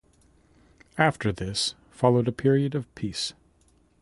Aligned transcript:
After 0.97 1.31
this 1.31 1.75
followed 1.91 2.27
a 2.27 2.31
period 2.31 2.73
of 2.73 2.87
peace. 2.95 3.33